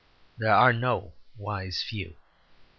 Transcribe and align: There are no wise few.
There 0.39 0.55
are 0.55 0.73
no 0.73 1.13
wise 1.37 1.83
few. 1.83 2.15